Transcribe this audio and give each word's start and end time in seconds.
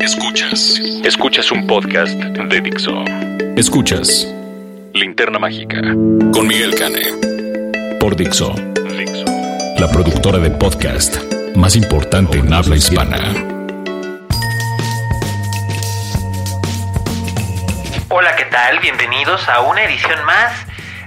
Escuchas. 0.00 0.80
Escuchas 1.04 1.52
un 1.52 1.68
podcast 1.68 2.14
de 2.14 2.60
Dixo. 2.60 3.04
Escuchas 3.56 4.26
Linterna 4.92 5.38
Mágica 5.38 5.80
con 6.32 6.48
Miguel 6.48 6.74
Cane. 6.74 7.02
Por 8.00 8.16
Dixo. 8.16 8.52
Dixo. 8.52 9.24
La 9.78 9.88
productora 9.92 10.38
de 10.38 10.50
podcast 10.50 11.16
más 11.54 11.76
importante 11.76 12.38
en 12.38 12.52
habla 12.52 12.74
hispana. 12.74 13.18
Hola, 18.08 18.34
¿qué 18.34 18.46
tal? 18.46 18.80
Bienvenidos 18.80 19.48
a 19.48 19.60
una 19.60 19.84
edición 19.84 20.24
más 20.24 20.66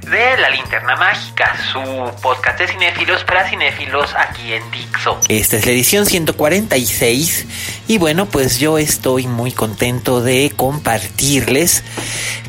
de 0.10 0.38
La 0.38 0.50
Linterna 0.50 0.96
Mágica, 0.96 1.56
su 1.72 1.80
podcast 2.22 2.60
de 2.60 2.68
cinéfilos 2.68 3.24
para 3.26 3.48
cinéfilos 3.48 4.10
aquí 4.16 4.54
en 4.54 4.72
Dixo. 4.72 5.20
Esta 5.28 5.58
es 5.58 5.66
la 5.66 5.72
edición 5.72 6.08
146 6.08 7.46
y 7.88 7.98
bueno, 8.00 8.26
pues 8.26 8.60
yo 8.60 8.80
estoy 8.80 9.28
muy 9.28 9.52
contento 9.52 10.22
de 10.22 10.52
compartirles 10.56 11.84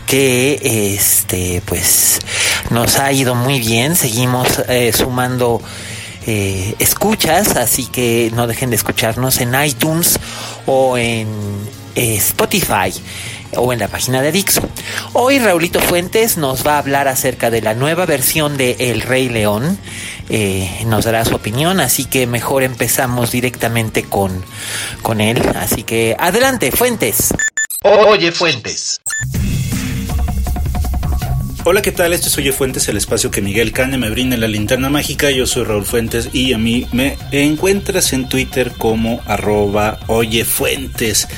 que 0.06 0.94
este 0.94 1.62
pues 1.66 2.20
nos 2.70 2.98
ha 2.98 3.12
ido 3.12 3.34
muy 3.34 3.60
bien, 3.60 3.94
seguimos 3.94 4.62
eh, 4.68 4.92
sumando 4.94 5.60
eh, 6.26 6.74
escuchas, 6.78 7.56
así 7.56 7.86
que 7.86 8.30
no 8.34 8.46
dejen 8.46 8.70
de 8.70 8.76
escucharnos 8.76 9.38
en 9.40 9.54
iTunes 9.62 10.18
o 10.64 10.96
en 10.96 11.28
Spotify 11.94 12.92
o 13.56 13.72
en 13.72 13.78
la 13.78 13.88
página 13.88 14.22
de 14.22 14.32
Dixo. 14.32 14.62
Hoy 15.12 15.38
Raulito 15.38 15.80
Fuentes 15.80 16.36
nos 16.36 16.66
va 16.66 16.74
a 16.74 16.78
hablar 16.78 17.08
acerca 17.08 17.50
de 17.50 17.62
la 17.62 17.74
nueva 17.74 18.06
versión 18.06 18.56
de 18.56 18.76
El 18.78 19.00
Rey 19.02 19.28
León. 19.28 19.78
Eh, 20.28 20.84
nos 20.86 21.04
dará 21.04 21.24
su 21.24 21.34
opinión, 21.34 21.80
así 21.80 22.04
que 22.04 22.26
mejor 22.26 22.62
empezamos 22.62 23.32
directamente 23.32 24.04
con, 24.04 24.44
con 25.02 25.20
él. 25.20 25.42
Así 25.56 25.82
que 25.82 26.16
adelante, 26.18 26.70
Fuentes. 26.70 27.34
Oye 27.82 28.30
Fuentes. 28.30 29.00
Hola, 31.64 31.82
¿qué 31.82 31.92
tal? 31.92 32.14
Esto 32.14 32.28
es 32.28 32.38
Oye 32.38 32.52
Fuentes, 32.52 32.88
el 32.88 32.96
espacio 32.96 33.30
que 33.30 33.42
Miguel 33.42 33.72
Cane 33.72 33.98
me 33.98 34.08
brinda 34.08 34.34
en 34.34 34.40
la 34.40 34.48
linterna 34.48 34.88
mágica. 34.88 35.30
Yo 35.30 35.46
soy 35.46 35.64
Raúl 35.64 35.84
Fuentes 35.84 36.30
y 36.32 36.54
a 36.54 36.58
mí 36.58 36.86
me 36.92 37.18
encuentras 37.32 38.14
en 38.14 38.28
Twitter 38.28 38.72
como 38.78 39.20
arroba 39.26 40.00
Oye 40.06 40.44
Fuentes. 40.44 41.28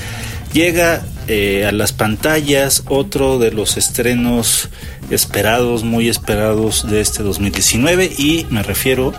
Llega 0.52 1.02
eh, 1.28 1.64
a 1.66 1.72
las 1.72 1.92
pantallas 1.92 2.82
otro 2.88 3.38
de 3.38 3.52
los 3.52 3.78
estrenos 3.78 4.68
esperados, 5.10 5.82
muy 5.82 6.08
esperados 6.08 6.88
de 6.90 7.00
este 7.00 7.22
2019 7.22 8.12
y 8.18 8.46
me 8.50 8.62
refiero, 8.62 9.14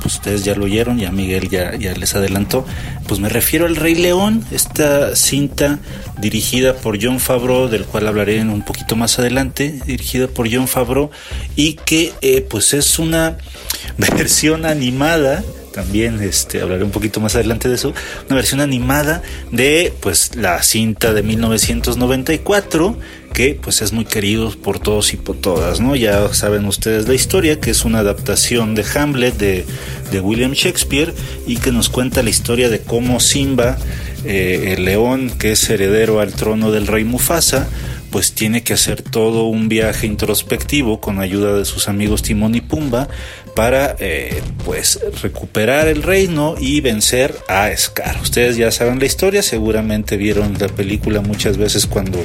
pues 0.00 0.14
ustedes 0.14 0.44
ya 0.44 0.54
lo 0.54 0.64
oyeron, 0.64 0.98
ya 0.98 1.10
Miguel 1.10 1.50
ya, 1.50 1.72
les 1.72 2.14
adelantó, 2.14 2.64
pues 3.06 3.20
me 3.20 3.28
refiero 3.28 3.66
al 3.66 3.76
Rey 3.76 3.96
León, 3.96 4.44
esta 4.50 5.14
cinta 5.14 5.78
dirigida 6.16 6.74
por 6.74 7.02
John 7.02 7.20
Favreau, 7.20 7.68
del 7.68 7.84
cual 7.84 8.06
hablaré 8.06 8.40
un 8.40 8.62
poquito 8.62 8.96
más 8.96 9.18
adelante, 9.18 9.80
dirigida 9.84 10.26
por 10.26 10.50
John 10.50 10.68
Favreau 10.68 11.10
y 11.54 11.74
que 11.74 12.14
eh, 12.22 12.40
pues 12.48 12.72
es 12.72 12.98
una 12.98 13.36
versión 13.98 14.64
animada 14.64 15.44
también 15.72 16.20
este, 16.20 16.60
hablaré 16.60 16.84
un 16.84 16.90
poquito 16.90 17.20
más 17.20 17.34
adelante 17.34 17.68
de 17.68 17.74
eso, 17.74 17.92
una 18.26 18.36
versión 18.36 18.60
animada 18.60 19.22
de 19.50 19.92
pues 20.00 20.36
la 20.36 20.62
cinta 20.62 21.12
de 21.12 21.22
1994 21.22 22.96
que 23.32 23.54
pues 23.60 23.82
es 23.82 23.92
muy 23.92 24.04
querido 24.04 24.50
por 24.50 24.78
todos 24.78 25.12
y 25.12 25.16
por 25.16 25.36
todas, 25.36 25.80
¿no? 25.80 25.94
Ya 25.94 26.32
saben 26.34 26.64
ustedes 26.64 27.06
la 27.06 27.14
historia, 27.14 27.60
que 27.60 27.70
es 27.70 27.84
una 27.84 28.00
adaptación 28.00 28.74
de 28.74 28.84
Hamlet 28.94 29.36
de, 29.36 29.64
de 30.10 30.20
William 30.20 30.52
Shakespeare 30.52 31.14
y 31.46 31.56
que 31.58 31.70
nos 31.70 31.88
cuenta 31.88 32.22
la 32.22 32.30
historia 32.30 32.68
de 32.68 32.80
cómo 32.80 33.20
Simba, 33.20 33.78
eh, 34.24 34.74
el 34.76 34.84
león 34.84 35.30
que 35.38 35.52
es 35.52 35.70
heredero 35.70 36.20
al 36.20 36.32
trono 36.32 36.72
del 36.72 36.86
rey 36.86 37.04
Mufasa, 37.04 37.68
pues 38.10 38.32
tiene 38.32 38.62
que 38.62 38.74
hacer 38.74 39.02
todo 39.02 39.44
un 39.44 39.68
viaje 39.68 40.06
introspectivo 40.06 41.00
con 41.00 41.20
ayuda 41.20 41.56
de 41.56 41.64
sus 41.64 41.88
amigos 41.88 42.22
Timón 42.22 42.54
y 42.54 42.60
Pumba 42.60 43.08
para 43.54 43.96
eh, 43.98 44.42
pues 44.64 45.00
recuperar 45.22 45.88
el 45.88 46.02
reino 46.02 46.54
y 46.58 46.80
vencer 46.80 47.36
a 47.48 47.70
Scar. 47.76 48.18
Ustedes 48.22 48.56
ya 48.56 48.70
saben 48.70 48.98
la 48.98 49.06
historia, 49.06 49.42
seguramente 49.42 50.16
vieron 50.16 50.56
la 50.58 50.68
película 50.68 51.20
muchas 51.20 51.56
veces 51.56 51.86
cuando 51.86 52.18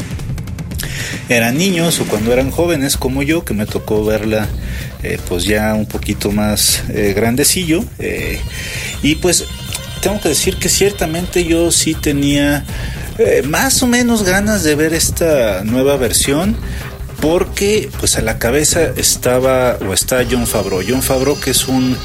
eran 1.30 1.58
niños 1.58 2.00
o 2.00 2.06
cuando 2.06 2.34
eran 2.34 2.52
jóvenes 2.52 2.98
como 2.98 3.24
yo, 3.24 3.46
que 3.46 3.54
me 3.54 3.66
tocó 3.66 4.06
verla 4.06 4.48
eh, 5.02 5.18
pues 5.28 5.46
ya 5.46 5.74
un 5.74 5.86
poquito 5.86 6.32
más 6.32 6.84
eh, 6.90 7.14
grandecillo. 7.16 7.84
Y 9.02 9.16
pues 9.16 9.46
tengo 10.04 10.20
que 10.20 10.30
decir 10.30 10.58
que 10.58 10.68
ciertamente 10.68 11.46
yo 11.46 11.72
sí 11.72 11.96
tenía 11.96 12.66
eh, 13.18 13.44
más 13.48 13.84
o 13.84 13.88
menos 13.88 14.24
ganas 14.24 14.64
de 14.64 14.76
ver 14.76 14.94
esta 14.94 15.64
nueva 15.64 15.98
versión 15.98 16.56
porque 17.22 17.90
pues 18.00 18.18
a 18.18 18.22
la 18.22 18.38
cabeza 18.38 18.82
estaba 18.98 19.78
o 19.88 19.94
está 19.94 20.26
John 20.30 20.46
Favreau. 20.46 20.84
John 20.86 21.02
Favreau 21.02 21.40
que 21.40 21.52
es 21.52 21.68
un 21.68 21.96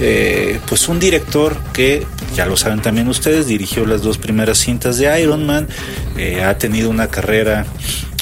eh, 0.00 0.60
pues 0.68 0.88
un 0.88 1.00
director 1.00 1.56
que 1.72 2.06
ya 2.34 2.44
lo 2.44 2.56
saben 2.58 2.82
también 2.82 3.08
ustedes 3.08 3.46
dirigió 3.46 3.86
las 3.86 4.02
dos 4.02 4.18
primeras 4.18 4.58
cintas 4.58 4.98
de 4.98 5.22
Iron 5.22 5.46
Man, 5.46 5.66
eh, 6.16 6.44
ha 6.44 6.56
tenido 6.58 6.90
una 6.90 7.08
carrera 7.08 7.66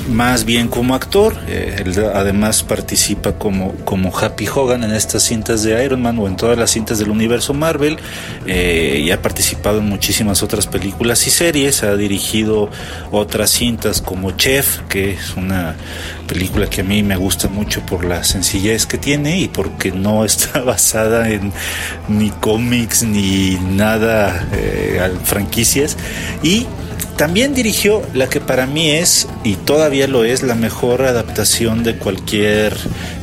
más 0.08 0.44
bien 0.44 0.68
como 0.68 0.94
actor, 0.94 1.34
eh, 1.48 1.82
él 1.84 1.94
además 2.14 2.62
participa 2.62 3.38
como, 3.38 3.72
como 3.84 4.16
Happy 4.16 4.46
Hogan 4.46 4.84
en 4.84 4.92
estas 4.92 5.22
cintas 5.22 5.62
de 5.62 5.82
Iron 5.84 6.02
Man 6.02 6.18
o 6.18 6.26
en 6.26 6.36
todas 6.36 6.58
las 6.58 6.70
cintas 6.72 6.98
del 6.98 7.10
universo 7.10 7.54
Marvel 7.54 7.98
eh, 8.46 9.02
y 9.04 9.10
ha 9.10 9.22
participado 9.22 9.78
en 9.78 9.88
muchísimas 9.88 10.42
otras 10.42 10.66
películas 10.66 11.26
y 11.26 11.30
series, 11.30 11.82
ha 11.82 11.96
dirigido 11.96 12.70
otras 13.12 13.50
cintas 13.50 14.02
como 14.02 14.32
Chef, 14.32 14.80
que 14.88 15.12
es 15.12 15.36
una 15.36 15.74
película 16.26 16.68
que 16.68 16.82
a 16.82 16.84
mí 16.84 17.02
me 17.02 17.16
gusta 17.16 17.48
mucho 17.48 17.80
por 17.86 18.04
la 18.04 18.24
sencillez 18.24 18.86
que 18.86 18.98
tiene 18.98 19.38
y 19.38 19.48
porque 19.48 19.90
no 19.90 20.24
está 20.24 20.60
basada 20.60 21.30
en 21.30 21.52
ni 22.08 22.30
cómics 22.30 23.04
ni 23.04 23.56
nada 23.56 24.48
eh, 24.52 25.10
franquicias 25.24 25.96
y 26.42 26.66
también 27.16 27.54
dirigió 27.54 28.02
la 28.12 28.28
que 28.28 28.40
para 28.40 28.66
mí 28.66 28.90
es, 28.90 29.28
y 29.44 29.54
todavía 29.54 30.08
lo 30.08 30.24
es, 30.24 30.42
la 30.42 30.54
mejor 30.54 31.02
adaptación 31.02 31.82
de 31.82 31.96
cualquier 31.96 32.76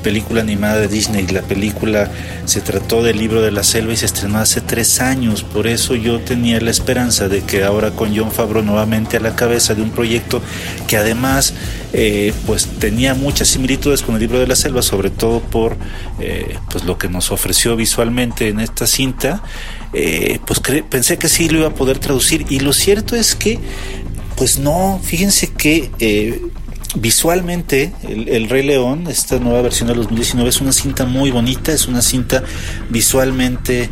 película 0.04 0.42
animada 0.42 0.80
de 0.80 0.88
Disney. 0.88 1.28
La 1.28 1.42
película 1.42 2.10
se 2.46 2.62
trató 2.62 3.04
del 3.04 3.18
libro 3.18 3.42
de 3.42 3.52
la 3.52 3.64
selva 3.64 3.94
y 3.94 3.98
se 3.98 4.06
estrenó 4.06 4.40
hace 4.40 4.62
tres 4.62 5.02
años. 5.02 5.44
Por 5.44 5.68
eso 5.68 5.96
yo 5.96 6.20
tenía 6.20 6.60
la 6.62 6.72
esperanza 6.72 7.28
de 7.28 7.42
que 7.42 7.64
ahora 7.64 7.92
con 7.92 8.16
John 8.16 8.32
Favreau 8.32 8.64
nuevamente 8.64 9.18
a 9.18 9.20
la 9.20 9.36
cabeza 9.36 9.76
de 9.76 9.82
un 9.82 9.92
proyecto 9.92 10.42
que 10.88 10.98
además 10.98 11.54
eh, 11.94 12.34
pues 12.46 12.68
tenía 12.80 13.14
muchas 13.14 13.50
similitudes 13.50 14.02
con 14.02 14.16
el 14.16 14.22
libro 14.22 14.40
de 14.40 14.48
la 14.48 14.56
selva, 14.56 14.82
sobre 14.82 15.10
todo 15.10 15.42
por 15.42 15.76
eh, 16.20 16.58
pues 16.72 16.86
lo 16.86 16.98
que 16.98 17.10
nos 17.10 17.32
ofreció 17.32 17.76
visualmente 17.76 18.48
en 18.48 18.60
esta 18.60 18.88
cinta. 18.88 19.44
Eh, 19.94 20.40
pues 20.46 20.62
pensé 20.90 21.18
que 21.18 21.28
sí 21.28 21.50
lo 21.50 21.60
iba 21.60 21.68
a 21.68 21.74
poder 21.74 22.00
traducir. 22.00 22.46
Y 22.50 22.60
lo 22.60 22.74
cierto 22.74 23.16
es 23.16 23.36
que 23.36 23.60
pues 24.36 24.58
no, 24.58 25.00
fíjense 25.04 25.52
que 25.52 25.92
eh, 26.00 26.42
visualmente 26.96 27.94
el, 28.08 28.28
el, 28.28 28.50
Rey 28.50 28.64
León, 28.64 29.06
esta 29.08 29.38
nueva 29.40 29.62
versión 29.62 29.88
de 29.88 29.94
2019 29.94 30.50
es 30.50 30.62
una 30.62 30.72
cinta 30.72 31.06
muy 31.06 31.30
bonita, 31.30 31.72
es 31.72 31.88
una 31.88 32.02
cinta 32.02 32.44
visualmente 32.90 33.90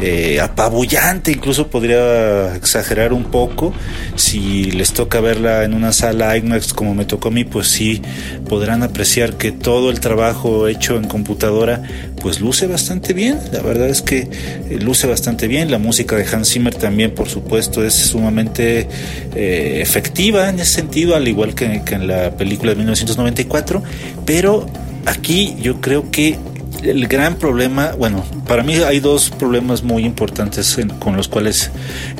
eh, 0.00 0.40
apabullante, 0.40 1.32
incluso 1.32 1.68
podría 1.68 2.54
exagerar 2.54 3.12
un 3.12 3.24
poco. 3.24 3.72
Si 4.16 4.70
les 4.70 4.92
toca 4.92 5.20
verla 5.20 5.64
en 5.64 5.74
una 5.74 5.92
sala 5.92 6.36
IMAX 6.36 6.72
como 6.72 6.94
me 6.94 7.04
tocó 7.04 7.28
a 7.28 7.30
mí, 7.30 7.44
pues 7.44 7.68
sí 7.68 8.02
podrán 8.48 8.82
apreciar 8.82 9.36
que 9.36 9.52
todo 9.52 9.90
el 9.90 10.00
trabajo 10.00 10.68
hecho 10.68 10.96
en 10.96 11.08
computadora 11.08 11.82
pues 12.20 12.40
luce 12.40 12.66
bastante 12.66 13.12
bien. 13.12 13.38
La 13.52 13.60
verdad 13.60 13.88
es 13.88 14.02
que 14.02 14.28
eh, 14.70 14.78
luce 14.80 15.06
bastante 15.06 15.48
bien. 15.48 15.70
La 15.70 15.78
música 15.78 16.16
de 16.16 16.24
Hans 16.24 16.50
Zimmer 16.52 16.74
también, 16.74 17.12
por 17.14 17.28
supuesto, 17.28 17.84
es 17.84 17.94
sumamente 17.94 18.88
eh, 19.34 19.80
efectiva 19.82 20.48
en 20.48 20.60
ese 20.60 20.74
sentido, 20.74 21.16
al 21.16 21.26
igual 21.26 21.54
que, 21.54 21.82
que 21.84 21.94
en 21.94 22.06
la 22.06 22.36
película 22.36 22.70
de 22.70 22.76
1994. 22.76 23.82
Pero 24.24 24.66
aquí 25.06 25.56
yo 25.60 25.80
creo 25.80 26.10
que 26.10 26.38
el 26.82 27.06
gran 27.08 27.36
problema, 27.36 27.92
bueno, 27.92 28.24
para 28.46 28.62
mí 28.62 28.76
hay 28.76 29.00
dos 29.00 29.30
problemas 29.30 29.82
muy 29.82 30.04
importantes 30.04 30.78
con 30.98 31.16
los 31.16 31.28
cuales 31.28 31.70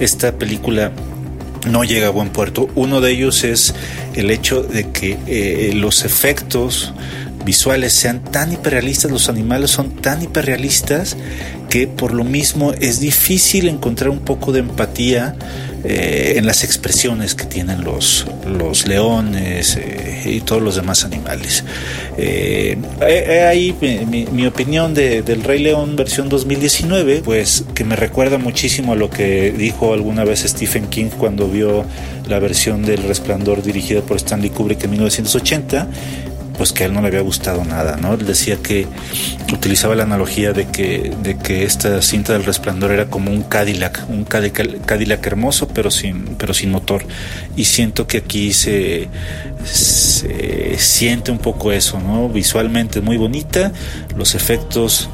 esta 0.00 0.32
película 0.32 0.92
no 1.70 1.84
llega 1.84 2.08
a 2.08 2.10
buen 2.10 2.30
puerto. 2.30 2.68
Uno 2.74 3.00
de 3.00 3.12
ellos 3.12 3.44
es 3.44 3.74
el 4.14 4.30
hecho 4.30 4.62
de 4.62 4.90
que 4.90 5.18
eh, 5.26 5.72
los 5.74 6.04
efectos 6.04 6.92
visuales 7.44 7.92
sean 7.92 8.22
tan 8.22 8.52
hiperrealistas, 8.52 9.10
los 9.10 9.28
animales 9.28 9.70
son 9.70 9.90
tan 9.96 10.22
hiperrealistas 10.22 11.16
que 11.70 11.86
por 11.86 12.12
lo 12.12 12.24
mismo 12.24 12.72
es 12.72 13.00
difícil 13.00 13.68
encontrar 13.68 14.10
un 14.10 14.20
poco 14.20 14.52
de 14.52 14.60
empatía 14.60 15.36
eh, 15.84 16.34
en 16.36 16.46
las 16.46 16.64
expresiones 16.64 17.34
que 17.34 17.44
tienen 17.44 17.84
los, 17.84 18.26
los 18.46 18.88
leones 18.88 19.76
eh, 19.76 20.22
y 20.26 20.40
todos 20.40 20.60
los 20.60 20.74
demás 20.76 21.04
animales. 21.04 21.64
Eh, 22.16 22.76
ahí 23.48 23.74
mi, 23.80 24.26
mi, 24.26 24.46
opinión 24.46 24.92
de, 24.92 25.22
del 25.22 25.44
Rey 25.44 25.60
León 25.60 25.94
versión 25.94 26.28
2019, 26.28 27.22
pues 27.24 27.64
que 27.74 27.84
me 27.84 27.94
recuerda 27.94 28.38
muchísimo 28.38 28.92
a 28.92 28.96
lo 28.96 29.08
que 29.08 29.52
dijo 29.52 29.92
alguna 29.92 30.24
vez 30.24 30.40
Stephen 30.40 30.88
King 30.88 31.10
cuando 31.16 31.48
vio 31.48 31.84
la 32.26 32.38
versión 32.40 32.82
del 32.82 33.04
Resplandor 33.04 33.62
dirigida 33.62 34.00
por 34.02 34.16
Stanley 34.16 34.50
Kubrick 34.50 34.82
en 34.84 34.90
1980 34.90 35.86
pues 36.58 36.72
que 36.72 36.82
a 36.82 36.86
él 36.86 36.92
no 36.92 37.00
le 37.00 37.08
había 37.08 37.20
gustado 37.20 37.64
nada, 37.64 37.96
¿no? 37.96 38.14
Él 38.14 38.26
decía 38.26 38.56
que 38.56 38.86
utilizaba 39.52 39.94
la 39.94 40.02
analogía 40.02 40.52
de 40.52 40.66
que, 40.66 41.14
de 41.22 41.38
que 41.38 41.62
esta 41.64 42.02
cinta 42.02 42.32
del 42.32 42.44
resplandor 42.44 42.90
era 42.90 43.06
como 43.06 43.30
un 43.30 43.44
Cadillac, 43.44 44.04
un 44.08 44.24
Cadillac, 44.24 45.26
hermoso 45.26 45.68
pero 45.68 45.90
sin, 45.90 46.36
pero 46.36 46.52
sin 46.52 46.72
motor. 46.72 47.04
Y 47.56 47.64
siento 47.64 48.06
que 48.08 48.18
aquí 48.18 48.52
se, 48.52 49.08
se 49.64 50.76
siente 50.78 51.30
un 51.30 51.38
poco 51.38 51.72
eso, 51.72 52.00
¿no? 52.00 52.28
Visualmente 52.28 53.00
muy 53.00 53.16
bonita, 53.16 53.72
los 54.16 54.34
efectos 54.34 55.08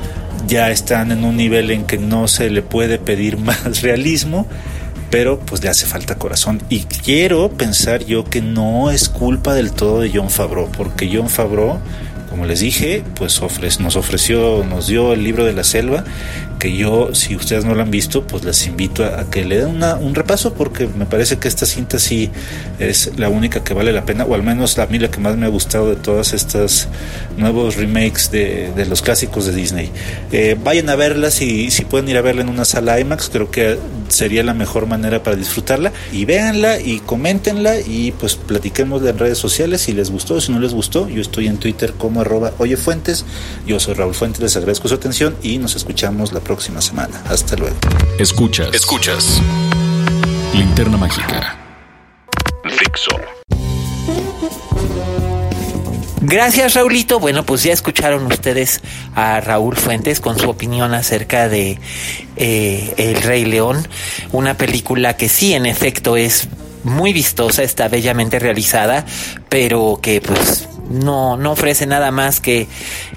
ya 0.47 0.71
están 0.71 1.13
en 1.13 1.25
un 1.25 1.37
nivel 1.37 1.71
en 1.71 1.85
que 1.85 1.99
no 1.99 2.27
se 2.27 2.51
le 2.51 2.63
puede 2.63 2.99
pedir 2.99 3.37
más 3.39 3.83
realismo 3.83 4.47
pero 5.15 5.39
pues 5.39 5.63
le 5.63 5.69
hace 5.69 5.87
falta 5.87 6.17
corazón. 6.17 6.61
Y 6.71 6.81
quiero 6.81 7.49
pensar 7.49 8.05
yo 8.05 8.25
que 8.25 8.43
no 8.43 8.91
es 8.91 9.09
culpa 9.09 9.55
del 9.55 9.71
todo 9.71 10.01
de 10.01 10.11
John 10.13 10.29
Favreau, 10.29 10.69
porque 10.77 11.09
John 11.09 11.29
Favreau, 11.29 11.79
como 12.31 12.47
les 12.47 12.59
dije, 12.59 13.05
pues 13.15 13.41
nos 13.79 13.95
ofreció, 13.95 14.65
nos 14.69 14.89
dio 14.89 15.13
el 15.13 15.23
libro 15.23 15.45
de 15.45 15.53
la 15.53 15.63
selva 15.63 16.03
que 16.65 16.75
yo, 16.75 17.15
si 17.15 17.37
ustedes 17.37 17.67
no 17.67 17.75
lo 17.75 17.83
han 17.83 17.91
visto, 17.91 18.27
pues 18.27 18.43
les 18.43 18.67
invito 18.67 19.05
a, 19.05 19.29
que 19.29 19.45
le 19.45 19.59
den 19.59 19.83
un 19.83 20.15
repaso 20.15 20.55
porque 20.55 20.89
me 20.97 21.05
parece 21.05 21.37
que 21.37 21.47
esta 21.47 21.67
cinta 21.67 21.99
sí 21.99 22.31
es 22.79 23.13
la 23.19 23.29
única 23.29 23.63
que 23.63 23.75
vale 23.75 23.93
la 23.93 24.07
pena, 24.07 24.25
o 24.25 24.35
al 24.35 24.43
menos 24.43 24.79
a 24.79 24.87
mí 24.87 24.99
la 24.99 25.11
que 25.11 25.21
más 25.21 25.37
me 25.37 25.45
ha 25.45 25.51
gustado 25.51 25.91
de 25.91 25.97
todas 25.97 26.33
estas 26.33 26.89
nuevos 27.37 27.77
remakes 27.77 28.31
de, 28.31 28.73
los 28.89 29.03
clásicos 29.03 29.45
de 29.45 29.53
Disney. 29.53 29.91
Eh, 30.33 30.57
vayan 30.65 30.89
a 30.89 30.97
verla, 30.97 31.31
si, 31.31 31.71
si 31.71 31.85
pueden 31.85 32.09
ir 32.09 32.17
a 32.17 32.23
verla 32.23 32.41
en 32.41 32.49
una 32.49 32.65
sala 32.65 32.99
IMAX, 32.99 33.29
creo 33.29 33.51
que 33.51 33.79
sería 34.09 34.43
la 34.43 34.55
mejor 34.55 34.87
manera 34.87 35.23
para 35.23 35.37
disfrutarla 35.37 35.93
y 36.13 36.25
véanla 36.25 36.81
y 36.81 37.01
coméntenla 37.01 37.81
y 37.81 38.13
pues 38.13 38.37
platiquemos 38.37 39.03
en 39.05 39.19
redes 39.19 39.37
sociales 39.37 39.83
si 39.83 39.93
les 39.93 40.11
gustó, 40.11 40.41
si 40.41 40.51
no 40.51 40.61
les 40.61 40.73
gustó. 40.73 41.11
Yo 41.11 41.21
estoy 41.21 41.47
en 41.47 41.59
Twitter 41.59 41.93
como 41.93 42.23
arroba 42.23 42.55
oyefuentes, 42.57 43.27
yo 43.67 43.79
soy 43.79 43.93
Raúl 43.93 44.15
Fuentes, 44.15 44.41
les 44.41 44.57
agradezco 44.57 44.89
su 44.89 44.95
atención 44.95 45.37
y 45.43 45.59
nos 45.59 45.77
escuchamos 45.77 46.33
la 46.33 46.41
próxima 46.41 46.54
semana. 46.61 47.23
Hasta 47.29 47.57
luego. 47.57 47.77
Escuchas. 48.19 48.75
Escuchas. 48.75 49.41
Linterna 50.53 50.97
Mágica. 50.97 51.57
Fixo. 52.65 53.11
Gracias 56.27 56.75
Raulito. 56.75 57.21
Bueno, 57.21 57.45
pues 57.45 57.63
ya 57.63 57.73
escucharon 57.73 58.25
ustedes 58.27 58.81
a 59.15 59.41
Raúl 59.41 59.77
Fuentes 59.77 60.21
con 60.21 60.39
su 60.39 60.49
opinión 60.49 60.95
acerca 60.95 61.49
de 61.49 61.79
eh, 62.37 62.95
El 62.97 63.23
Rey 63.23 63.45
León, 63.45 63.87
una 64.33 64.57
película 64.57 65.17
que 65.17 65.29
sí, 65.29 65.53
en 65.53 65.67
efecto, 65.67 66.17
es 66.17 66.49
muy 66.83 67.13
vistosa, 67.13 67.63
está 67.63 67.89
bellamente 67.89 68.39
realizada, 68.39 69.05
pero 69.49 69.99
que 70.01 70.21
pues 70.21 70.69
no, 70.89 71.37
no 71.37 71.53
ofrece 71.53 71.87
nada 71.87 72.11
más 72.11 72.41
que, 72.41 72.69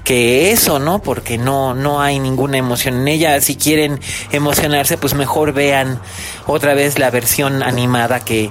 que 0.04 0.50
eso, 0.52 0.78
¿no? 0.78 1.00
Porque 1.00 1.38
no, 1.38 1.74
no 1.74 2.00
hay 2.00 2.18
ninguna 2.18 2.58
emoción 2.58 3.00
en 3.00 3.08
ella. 3.08 3.40
Si 3.40 3.56
quieren 3.56 4.00
emocionarse, 4.32 4.98
pues 4.98 5.14
mejor 5.14 5.52
vean 5.52 6.00
otra 6.46 6.74
vez 6.74 6.98
la 6.98 7.10
versión 7.10 7.62
animada 7.62 8.20
que, 8.20 8.50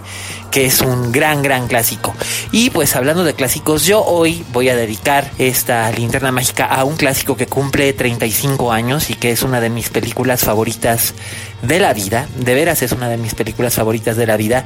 que 0.51 0.65
es 0.65 0.81
un 0.81 1.11
gran, 1.11 1.41
gran 1.41 1.67
clásico. 1.67 2.13
Y 2.51 2.69
pues 2.69 2.95
hablando 2.95 3.23
de 3.23 3.33
clásicos, 3.33 3.85
yo 3.85 4.03
hoy 4.03 4.45
voy 4.51 4.69
a 4.69 4.75
dedicar 4.75 5.31
esta 5.37 5.91
linterna 5.91 6.31
mágica 6.31 6.65
a 6.65 6.83
un 6.83 6.95
clásico 6.95 7.35
que 7.35 7.47
cumple 7.47 7.93
35 7.93 8.71
años 8.71 9.09
y 9.09 9.15
que 9.15 9.31
es 9.31 9.41
una 9.41 9.59
de 9.59 9.69
mis 9.69 9.89
películas 9.89 10.41
favoritas 10.41 11.13
de 11.61 11.79
la 11.79 11.93
vida. 11.93 12.27
De 12.37 12.53
veras 12.53 12.81
es 12.81 12.91
una 12.91 13.09
de 13.09 13.17
mis 13.17 13.33
películas 13.33 13.75
favoritas 13.75 14.17
de 14.17 14.27
la 14.27 14.37
vida. 14.37 14.65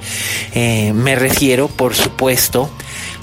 Eh, 0.53 0.94
me 0.94 1.15
refiero, 1.15 1.68
por 1.68 1.95
supuesto, 1.95 2.69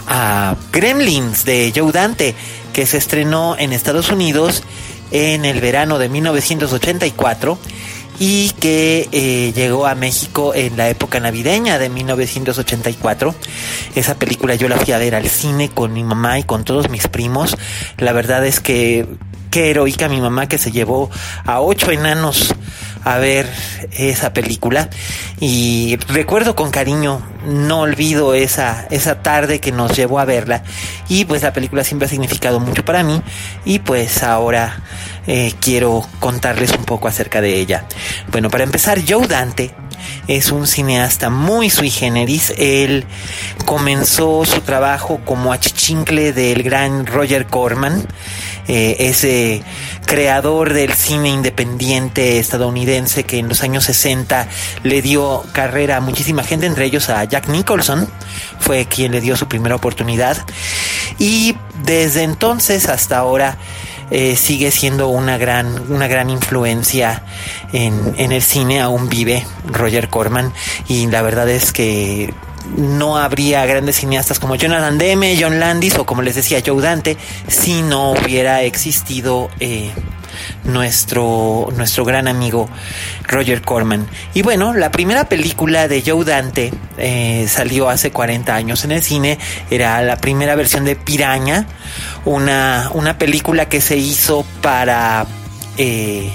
a 0.09 0.57
Gremlins 0.73 1.45
de 1.45 1.73
Joe 1.75 1.93
Dante, 1.93 2.35
que 2.73 2.87
se 2.87 2.97
estrenó 2.97 3.57
en 3.59 3.73
Estados 3.73 4.11
Unidos 4.11 4.63
en 5.11 5.45
el 5.45 5.61
verano 5.61 5.99
de 5.99 6.09
1984 6.09 7.59
y 8.19 8.51
que 8.59 9.09
eh, 9.13 9.53
llegó 9.55 9.87
a 9.87 9.95
México 9.95 10.55
en 10.55 10.77
la 10.77 10.89
época 10.89 11.21
navideña 11.21 11.79
de 11.79 11.89
1984. 11.89 13.35
Esa 13.95 14.15
película 14.17 14.55
yo 14.55 14.69
la 14.69 14.77
fui 14.77 14.93
a 14.93 14.99
ver 14.99 15.15
al 15.15 15.29
cine 15.29 15.71
con 15.71 15.93
mi 15.93 16.03
mamá 16.03 16.39
y 16.39 16.45
con 16.45 16.65
todos 16.65 16.91
mis 16.91 17.07
primos. 17.09 17.57
La 17.99 18.13
verdad 18.13 18.45
es 18.45 18.61
que 18.61 19.07
qué 19.51 19.71
heroica 19.71 20.09
mi 20.09 20.21
mamá 20.21 20.49
que 20.49 20.59
se 20.59 20.73
llevó 20.73 21.11
a 21.45 21.61
ocho 21.61 21.91
enanos 21.91 22.55
a 23.05 23.19
ver 23.19 23.49
esa 23.93 24.33
película. 24.33 24.89
Y 25.41 25.97
recuerdo 26.09 26.55
con 26.55 26.71
cariño, 26.71 27.23
no 27.47 27.81
olvido 27.81 28.35
esa, 28.35 28.87
esa 28.91 29.23
tarde 29.23 29.61
que 29.61 29.73
nos 29.73 29.97
llevó 29.97 30.19
a 30.19 30.25
verla. 30.25 30.63
Y 31.09 31.25
pues 31.25 31.43
la 31.43 31.53
película 31.53 31.85
siempre 31.85 32.07
ha 32.07 32.11
significado 32.11 32.61
mucho 32.61 32.85
para 32.85 33.03
mí. 33.03 33.23
Y 33.65 33.81
pues 33.81 34.23
ahora 34.23 34.83
eh, 35.29 35.53
quiero 35.61 36.07
contarles 36.21 36.73
un 36.73 36.87
poco 36.87 37.07
acerca 37.07 37.43
de 37.43 37.61
ella. 37.61 37.85
Bueno, 38.33 38.49
para 38.49 38.65
empezar, 38.65 38.99
Joe 39.07 39.27
Dante 39.27 39.75
es 40.27 40.51
un 40.51 40.67
cineasta 40.67 41.29
muy 41.29 41.69
sui 41.69 41.91
generis. 41.91 42.55
Él 42.57 43.05
comenzó 43.67 44.47
su 44.47 44.63
trabajo 44.63 45.21
como 45.27 45.53
achichincle 45.53 46.33
del 46.33 46.63
gran 46.63 47.05
Roger 47.05 47.47
Corman, 47.47 48.07
eh, 48.69 48.97
ese 49.01 49.63
creador 50.07 50.73
del 50.73 50.95
cine 50.95 51.29
independiente 51.29 52.39
estadounidense 52.39 53.25
que 53.25 53.39
en 53.39 53.49
los 53.49 53.63
años 53.63 53.85
60 53.85 54.49
le 54.83 55.03
dio 55.03 55.45
carrera 55.53 55.99
a 55.99 56.01
muchísima 56.01 56.43
gente, 56.43 56.65
entre 56.65 56.87
ellos 56.87 57.11
a 57.11 57.23
Jack 57.25 57.49
Nicholson, 57.49 58.09
fue 58.61 58.87
quien 58.87 59.13
le 59.13 59.21
dio 59.21 59.37
su 59.37 59.47
primera 59.47 59.77
oportunidad. 59.77 60.39
Y 61.19 61.55
desde 61.85 62.23
entonces 62.23 62.89
hasta 62.89 63.19
ahora 63.19 63.59
eh, 64.11 64.37
sigue 64.37 64.71
siendo 64.71 65.09
una 65.09 65.39
gran, 65.39 65.91
una 65.91 66.07
gran 66.07 66.31
influencia 66.31 67.23
en, 67.73 68.15
en 68.17 68.33
el 68.33 68.43
cine, 68.43 68.81
aún 68.81 69.09
vive 69.09 69.45
Roger 69.67 70.09
Corman 70.09 70.53
y 70.89 71.07
la 71.07 71.23
verdad 71.23 71.49
es 71.49 71.73
que 71.73 72.33
no 72.77 73.17
habría 73.17 73.65
grandes 73.67 73.97
cineastas 73.97 74.39
como 74.39 74.57
Jonathan 74.57 74.99
Demme, 74.99 75.37
John 75.41 75.59
Landis 75.59 75.97
o 75.99 76.05
como 76.05 76.23
les 76.23 76.35
decía 76.35 76.63
Joe 76.65 76.83
Dante 76.83 77.17
si 77.47 77.83
no 77.83 78.13
hubiera 78.13 78.63
existido 78.63 79.49
eh, 79.61 79.91
nuestro, 80.65 81.69
nuestro 81.77 82.05
gran 82.05 82.29
amigo 82.29 82.69
Roger 83.25 83.63
Corman. 83.63 84.07
Y 84.35 84.43
bueno, 84.43 84.75
la 84.75 84.91
primera 84.91 85.29
película 85.29 85.89
de 85.89 86.03
Joe 86.05 86.25
Dante 86.25 86.73
eh, 86.97 87.47
salió 87.49 87.89
hace 87.89 88.11
40 88.11 88.55
años 88.55 88.85
en 88.85 88.93
el 88.93 89.03
cine, 89.03 89.39
era 89.71 90.03
la 90.03 90.17
primera 90.17 90.55
versión 90.55 90.85
de 90.85 90.97
Piraña, 90.97 91.67
una, 92.25 92.91
una 92.95 93.19
película 93.19 93.69
que 93.69 93.81
se 93.81 93.97
hizo 93.97 94.45
para... 94.63 95.27
Eh, 95.77 96.31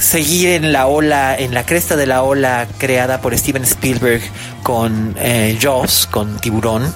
seguir 0.00 0.50
en 0.50 0.72
la 0.72 0.86
ola, 0.86 1.36
en 1.36 1.54
la 1.54 1.66
cresta 1.66 1.96
de 1.96 2.06
la 2.06 2.22
ola 2.22 2.66
creada 2.78 3.20
por 3.20 3.36
Steven 3.36 3.64
Spielberg 3.64 4.22
con 4.62 5.14
eh, 5.18 5.58
Jaws, 5.60 6.06
con 6.10 6.38
Tiburón. 6.38 6.92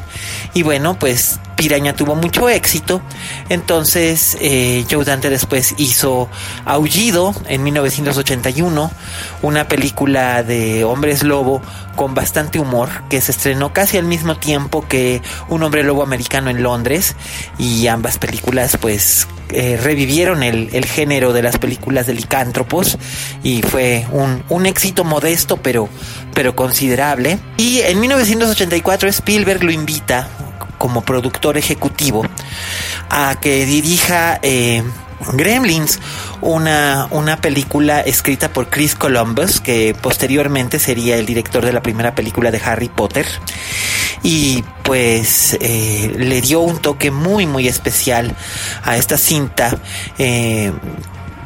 Y 0.54 0.62
bueno, 0.62 0.98
pues 0.98 1.40
Piraña 1.56 1.94
tuvo 1.94 2.14
mucho 2.14 2.48
éxito. 2.48 3.00
Entonces 3.48 4.36
eh, 4.40 4.84
Joe 4.90 5.04
Dante 5.04 5.30
después 5.30 5.74
hizo 5.78 6.28
Aullido 6.64 7.34
en 7.48 7.62
1981, 7.62 8.90
una 9.42 9.68
película 9.68 10.42
de 10.42 10.84
hombres 10.84 11.22
lobo 11.22 11.62
con 11.96 12.14
bastante 12.14 12.58
humor 12.58 12.88
que 13.08 13.20
se 13.20 13.32
estrenó 13.32 13.72
casi 13.72 13.98
al 13.98 14.04
mismo 14.04 14.36
tiempo 14.36 14.86
que 14.88 15.20
Un 15.48 15.62
hombre 15.62 15.82
lobo 15.82 16.02
americano 16.02 16.50
en 16.50 16.62
Londres 16.62 17.16
y 17.58 17.86
ambas 17.86 18.18
películas 18.18 18.76
pues 18.80 19.26
eh, 19.50 19.78
revivieron 19.82 20.42
el, 20.42 20.84
género 20.86 21.32
de 21.32 21.42
las 21.42 21.58
películas 21.58 22.06
de 22.06 22.14
licántropos 22.14 22.96
y 23.42 23.60
fue 23.62 24.06
un, 24.10 24.42
un 24.48 24.66
éxito 24.66 25.04
modesto 25.04 25.58
pero, 25.58 25.88
pero 26.34 26.56
considerable. 26.56 27.38
Y 27.58 27.80
en 27.80 28.00
1984 28.00 29.08
Spielberg 29.10 29.62
lo 29.62 29.70
invita 29.70 30.28
como 30.82 31.02
productor 31.02 31.56
ejecutivo 31.56 32.26
a 33.08 33.36
que 33.40 33.64
dirija 33.66 34.40
eh, 34.42 34.82
Gremlins, 35.32 36.00
una, 36.40 37.06
una 37.12 37.36
película 37.36 38.00
escrita 38.00 38.52
por 38.52 38.68
Chris 38.68 38.96
Columbus, 38.96 39.60
que 39.60 39.94
posteriormente 39.94 40.80
sería 40.80 41.18
el 41.18 41.24
director 41.24 41.64
de 41.64 41.72
la 41.72 41.82
primera 41.82 42.16
película 42.16 42.50
de 42.50 42.60
Harry 42.64 42.88
Potter. 42.88 43.26
Y 44.24 44.64
pues 44.82 45.56
eh, 45.60 46.16
le 46.18 46.40
dio 46.40 46.58
un 46.58 46.78
toque 46.78 47.12
muy, 47.12 47.46
muy 47.46 47.68
especial 47.68 48.34
a 48.82 48.96
esta 48.96 49.16
cinta. 49.16 49.78
Eh, 50.18 50.72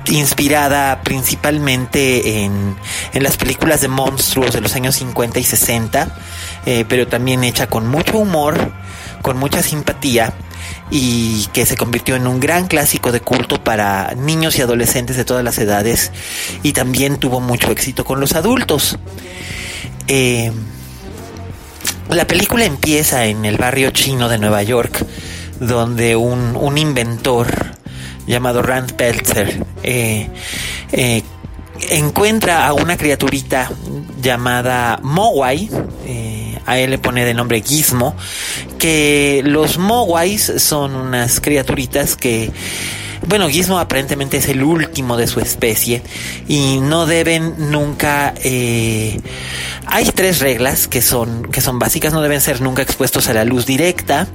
inspirada 0.09 1.03
principalmente 1.03 2.45
en, 2.45 2.77
en, 3.13 3.23
las 3.23 3.37
películas 3.37 3.81
de 3.81 3.89
monstruos 3.89 4.53
de 4.53 4.61
los 4.61 4.75
años 4.77 4.95
50 4.97 5.41
y 5.41 5.45
60, 5.45 6.09
eh, 6.67 6.85
pero 6.89 7.07
también 7.07 7.45
hecha 7.45 7.69
con 7.69 7.87
mucho 7.87 8.19
humor, 8.19 8.73
con 9.27 9.39
mucha 9.39 9.61
simpatía 9.61 10.33
y 10.89 11.49
que 11.53 11.67
se 11.67 11.77
convirtió 11.77 12.15
en 12.15 12.29
un 12.29 12.39
gran 12.39 12.69
clásico 12.69 13.11
de 13.11 13.19
culto 13.19 13.65
para 13.65 14.15
niños 14.15 14.57
y 14.57 14.63
adolescentes 14.63 15.17
de 15.17 15.25
todas 15.25 15.43
las 15.43 15.59
edades 15.59 16.13
y 16.63 16.75
también 16.75 17.17
tuvo 17.17 17.41
mucho 17.41 17.73
éxito 17.73 18.05
con 18.05 18.21
los 18.21 18.37
adultos. 18.37 18.97
Eh, 20.07 20.53
la 22.09 22.25
película 22.29 22.67
empieza 22.67 23.25
en 23.27 23.45
el 23.45 23.57
barrio 23.57 23.91
chino 23.91 24.29
de 24.29 24.39
Nueva 24.39 24.63
York, 24.63 25.05
donde 25.59 26.15
un, 26.15 26.55
un 26.55 26.79
inventor 26.79 27.49
llamado 28.29 28.63
Rand 28.63 28.93
Peltzer 28.93 29.61
eh, 29.83 30.29
eh, 30.93 31.23
encuentra 31.91 32.65
a 32.65 32.75
una 32.75 32.97
criaturita 32.97 33.73
llamada 34.23 35.01
Mowai, 35.03 35.69
eh, 36.07 36.59
a 36.67 36.79
él 36.79 36.91
le 36.91 36.99
pone 36.99 37.25
de 37.25 37.35
nombre 37.35 37.63
Gizmo, 37.63 38.17
los 39.45 39.79
Mowais 39.79 40.53
son 40.59 40.95
unas 40.95 41.41
criaturitas 41.41 42.17
que 42.17 42.51
bueno, 43.27 43.49
Gizmo 43.49 43.79
aparentemente 43.79 44.37
es 44.37 44.49
el 44.49 44.63
último 44.63 45.17
de 45.17 45.27
su 45.27 45.41
especie 45.41 46.03
y 46.47 46.79
no 46.81 47.07
deben 47.07 47.71
nunca. 47.71 48.35
Eh, 48.43 49.21
hay 49.87 50.05
tres 50.13 50.39
reglas 50.39 50.87
que 50.87 51.03
son 51.03 51.43
que 51.45 51.61
son 51.61 51.79
básicas. 51.79 52.13
No 52.13 52.23
deben 52.23 52.41
ser 52.41 52.61
nunca 52.61 52.83
expuestos 52.83 53.29
a 53.29 53.35
la 53.35 53.45
luz 53.45 53.67
directa 53.67 54.29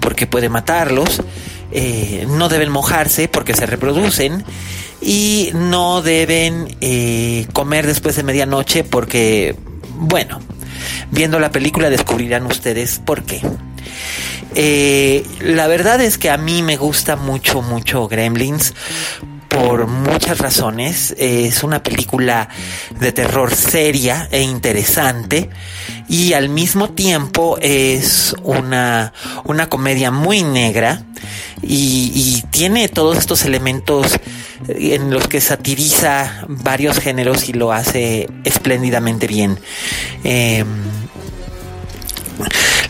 porque 0.00 0.26
puede 0.26 0.48
matarlos. 0.48 1.22
Eh, 1.72 2.26
no 2.28 2.48
deben 2.48 2.70
mojarse 2.70 3.28
porque 3.28 3.54
se 3.54 3.66
reproducen 3.66 4.44
y 5.00 5.50
no 5.54 6.02
deben 6.02 6.76
eh, 6.80 7.46
comer 7.52 7.86
después 7.86 8.16
de 8.16 8.22
medianoche 8.24 8.84
porque, 8.84 9.56
bueno, 9.96 10.38
viendo 11.10 11.40
la 11.40 11.50
película 11.50 11.88
descubrirán 11.88 12.46
ustedes 12.46 13.00
por 13.04 13.22
qué. 13.22 13.40
Eh, 14.54 15.26
la 15.40 15.66
verdad 15.66 16.00
es 16.00 16.18
que 16.18 16.30
a 16.30 16.36
mí 16.36 16.62
me 16.62 16.76
gusta 16.76 17.16
mucho, 17.16 17.62
mucho 17.62 18.06
Gremlins 18.08 18.74
por 19.48 19.86
muchas 19.86 20.38
razones. 20.38 21.14
Es 21.18 21.62
una 21.62 21.82
película 21.82 22.48
de 22.98 23.12
terror 23.12 23.54
seria 23.54 24.28
e 24.30 24.42
interesante 24.42 25.50
y 26.08 26.32
al 26.32 26.48
mismo 26.48 26.90
tiempo 26.90 27.58
es 27.60 28.34
una, 28.42 29.12
una 29.44 29.68
comedia 29.68 30.10
muy 30.10 30.42
negra 30.42 31.04
y, 31.62 32.42
tiene 32.50 32.88
todos 32.88 33.18
estos 33.18 33.44
elementos 33.44 34.12
en 34.68 35.10
los 35.10 35.26
que 35.26 35.40
satiriza 35.40 36.44
varios 36.46 37.00
géneros 37.00 37.48
y 37.48 37.52
lo 37.52 37.72
hace 37.72 38.28
espléndidamente 38.44 39.26
bien. 39.26 39.58
Eh, 40.22 40.64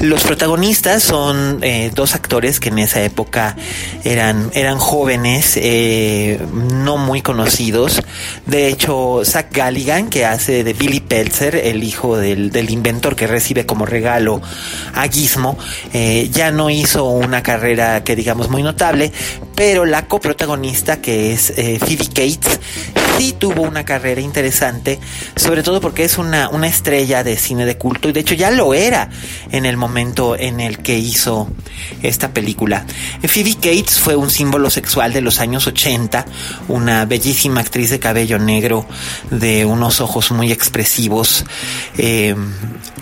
los 0.04 0.23
protagonistas 0.23 1.02
son 1.02 1.61
eh, 1.62 1.90
dos 1.94 2.14
actores 2.14 2.61
que 2.61 2.68
en 2.68 2.78
esa 2.78 3.02
época 3.02 3.56
eran, 4.04 4.50
eran 4.54 4.78
jóvenes, 4.78 5.56
eh, 5.56 6.38
no 6.52 6.96
muy 6.96 7.23
conocidos. 7.23 8.02
De 8.46 8.68
hecho, 8.68 9.23
Zach 9.25 9.49
Galligan, 9.50 10.08
que 10.11 10.26
hace 10.26 10.62
de 10.62 10.73
Billy 10.75 11.00
Peltzer, 11.00 11.56
el 11.56 11.82
hijo 11.82 12.16
del, 12.16 12.50
del 12.50 12.70
inventor 12.70 13.16
que 13.16 13.26
recibe 13.26 13.66
como 13.66 13.87
regalo 13.87 14.42
a 14.94 15.08
Gizmo, 15.08 15.58
eh, 15.92 16.28
ya 16.30 16.50
no 16.50 16.70
hizo 16.70 17.04
una 17.04 17.42
carrera 17.42 18.04
que 18.04 18.14
digamos 18.14 18.50
muy 18.50 18.62
notable, 18.62 19.12
pero 19.54 19.84
la 19.84 20.06
coprotagonista, 20.06 21.00
que 21.00 21.32
es 21.32 21.50
eh, 21.50 21.78
Phoebe 21.78 22.06
Cates, 22.06 22.61
sí 23.18 23.34
tuvo 23.38 23.62
una 23.62 23.84
carrera 23.84 24.20
interesante, 24.20 24.99
sobre 25.37 25.62
todo 25.62 25.80
porque 25.80 26.04
es 26.04 26.18
una, 26.18 26.49
una 26.49 26.66
estrella 26.66 27.23
de 27.23 27.37
cine 27.37 27.64
de 27.64 27.78
culto 27.78 28.08
y 28.08 28.12
de 28.12 28.20
hecho 28.20 28.34
ya 28.34 28.50
lo 28.50 28.75
era 28.75 29.11
en 29.52 29.66
el 29.66 29.76
momento 29.76 30.37
en 30.37 30.61
el 30.61 30.78
que 30.78 30.99
hizo 30.99 31.49
esta 32.02 32.32
película. 32.32 32.87
Phoebe 33.23 33.54
Cates 33.54 33.99
fue 33.99 34.16
un 34.16 34.30
símbolo 34.30 34.70
sexual 34.70 35.12
de 35.12 35.20
los 35.20 35.40
años 35.40 35.66
80, 35.66 36.26
una 36.68 37.04
bellísima 37.04 37.61
actriz 37.61 37.90
de 37.90 38.00
cabello 38.00 38.38
negro, 38.38 38.87
de 39.30 39.64
unos 39.64 40.00
ojos 40.00 40.30
muy 40.32 40.50
expresivos, 40.50 41.44
eh, 41.99 42.34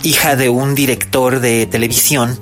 hija 0.02 0.36
de 0.36 0.48
un 0.48 0.74
director 0.74 1.40
de 1.40 1.66
televisión. 1.66 2.38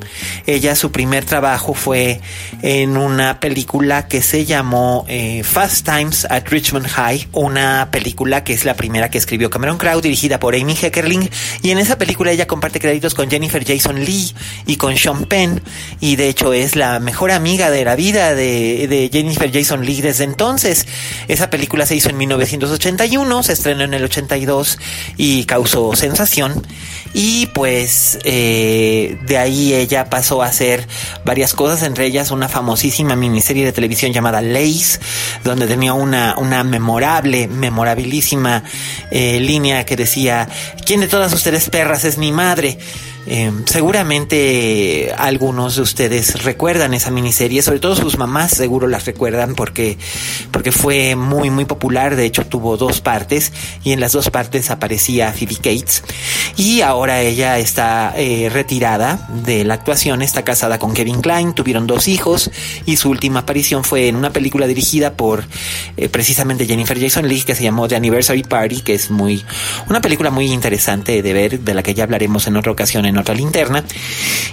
Ella, 0.47 0.75
su 0.75 0.91
primer 0.91 1.25
trabajo 1.25 1.75
fue 1.75 2.21
en 2.63 2.97
una 2.97 3.41
película 3.41 4.00
que 4.09 4.23
se 4.23 4.45
llamó 4.45 5.05
eh, 5.09 5.43
Fast 5.45 5.85
Times 5.85 6.27
at 6.31 6.49
Richmond 6.49 6.87
High, 6.87 7.29
una 7.33 7.89
película 7.91 8.45
que 8.45 8.53
es 8.53 8.65
la 8.65 8.75
primera 8.75 9.11
que 9.11 9.19
escribió 9.19 9.51
Cameron 9.51 9.79
Crowe, 9.79 10.01
dirigida 10.01 10.39
por 10.41 10.55
Amy 10.55 10.75
Heckerling, 10.75 11.29
y 11.63 11.71
en 11.71 11.79
esa 11.79 11.99
película 11.99 12.33
ella 12.33 12.47
comparte 12.47 12.81
créditos 12.81 13.15
con 13.15 13.31
Jennifer 13.31 13.65
Jason 13.65 14.05
Lee 14.05 14.35
y 14.67 14.77
con 14.77 14.97
Sean 14.97 15.25
Penn, 15.25 15.63
y 16.01 16.17
de 16.17 16.29
hecho 16.29 16.53
es 16.53 16.77
la 16.77 17.01
mejor 17.01 17.31
amiga 17.31 17.71
de 17.71 17.85
la 17.85 17.97
vida 17.97 18.35
de, 18.35 19.09
Jennifer 19.13 19.51
Jason 19.53 19.85
Lee 19.85 20.01
desde 20.01 20.25
entonces. 20.25 20.87
Esa 21.29 21.51
película 21.51 21.87
se 21.87 21.97
hizo 21.97 22.11
en 22.11 22.17
1981, 22.19 23.43
se 23.43 23.53
estrenó 23.53 23.85
en 23.85 23.95
el 23.95 24.05
82 24.05 24.79
y 25.17 25.45
causó 25.45 25.95
sensación. 25.95 26.67
Y 27.13 27.47
pues 27.47 28.19
eh, 28.25 29.19
de 29.27 29.39
ahí 29.39 29.75
ella 29.75 30.09
pasó 30.09 30.43
a 30.43 30.47
hacer 30.47 30.87
varias 31.25 31.55
cosas, 31.55 31.83
entre 31.83 32.07
ellas 32.07 32.31
una 32.31 32.49
famosísima 32.49 33.17
miniserie 33.17 33.65
de 33.65 33.73
televisión 33.73 33.90
llamada 34.13 34.41
Lace, 34.41 34.99
donde 35.45 35.67
tenía 35.67 35.93
una, 35.93 36.37
una 36.39 36.65
memorable, 36.65 37.49
memorabilísima 37.49 38.65
eh, 39.11 39.41
línea 39.41 39.85
que 39.85 39.97
decía, 39.97 40.49
¿quién 40.85 41.01
de 41.01 41.09
todas 41.09 41.33
ustedes 41.33 41.69
perras 41.71 42.05
es 42.05 42.19
mi 42.19 42.33
madre? 42.33 42.79
Eh, 43.27 43.53
seguramente 43.67 45.13
algunos 45.17 45.77
de 45.77 45.83
ustedes 45.83 46.43
recuerdan 46.43 46.95
esa 46.95 47.11
miniserie, 47.11 47.63
sobre 47.63 47.79
todo 47.79 47.95
sus 47.95 48.17
mamás 48.17 48.53
seguro 48.53 48.89
las 48.89 49.05
recuerdan 49.05 49.55
porque, 49.55 49.99
porque 50.51 50.73
fue 50.73 51.17
muy 51.17 51.51
muy 51.51 51.67
popular, 51.67 52.17
de 52.17 52.25
hecho 52.25 52.47
tuvo 52.47 52.77
dos 52.77 53.01
partes 53.01 53.53
y 53.85 53.93
en 53.93 54.01
las 54.01 54.13
dos 54.13 54.31
partes 54.31 54.71
aparecía 54.71 55.33
Phoebe 55.33 55.57
Cates 55.57 56.03
y 56.57 56.81
ahora 56.81 57.21
ella 57.21 57.59
está 57.59 58.15
eh, 58.17 58.49
retirada 58.51 59.29
de 59.45 59.65
la 59.65 59.75
actuación, 59.75 60.23
está 60.23 60.43
casada 60.43 60.79
con 60.79 60.95
Kevin 60.95 61.21
Klein, 61.21 61.53
tuvieron 61.53 61.87
dos 61.87 62.09
hijos 62.09 62.51
y 62.87 62.97
su 62.97 63.11
última 63.11 63.41
aparición 63.41 63.85
fue 63.85 64.09
en 64.09 64.17
una 64.17 64.31
película 64.31 64.67
dirigida 64.67 65.13
por 65.13 65.45
eh, 65.97 66.09
precisamente 66.09 66.67
Jennifer 66.67 66.99
Jason 66.99 67.29
Leigh 67.29 67.45
que 67.45 67.55
se 67.55 67.65
llamó 67.65 67.87
The 67.87 67.97
Anniversary 67.97 68.45
Party, 68.45 68.81
que 68.81 68.95
es 68.95 69.11
muy 69.11 69.45
una 69.89 70.01
película 70.01 70.31
muy 70.31 70.51
interesante 70.51 71.23
de 71.23 71.33
ver, 71.33 71.61
de 71.61 71.75
la 71.75 71.83
que 71.83 71.95
ya 71.95 72.05
hablaremos 72.05 72.47
en 72.47 72.57
otra 72.57 72.73
ocasión 72.73 73.10
en 73.11 73.19
otra 73.19 73.35
linterna. 73.35 73.85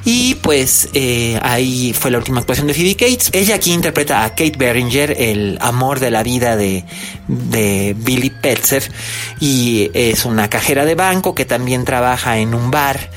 Y 0.06 0.36
pues 0.36 0.90
eh, 0.94 1.40
ahí 1.42 1.94
fue 1.94 2.12
la 2.12 2.18
última 2.18 2.40
actuación 2.40 2.68
de 2.68 2.74
Phoebe 2.74 2.96
Cates. 2.96 3.30
Ella 3.34 3.56
aquí 3.56 3.72
interpreta 3.72 4.24
a 4.24 4.30
Kate 4.30 4.58
Beringer, 4.58 5.16
el 5.18 5.58
amor 5.62 6.00
de 6.00 6.12
la 6.12 6.24
vida 6.24 6.56
de, 6.56 6.86
de 7.28 7.96
Billy 7.98 8.30
Petzer. 8.30 8.84
Y 9.40 9.90
es 9.94 10.26
una 10.26 10.50
cajera 10.50 10.86
de 10.86 10.96
banco 10.96 11.34
que 11.34 11.46
también 11.46 11.86
trabaja 11.86 12.38
en 12.38 12.54
un 12.54 12.72
bar 12.72 13.10